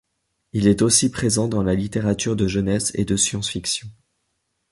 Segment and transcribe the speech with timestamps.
[0.51, 3.87] Il est aussi présent dans la littérature de jeunesse et de science-fiction.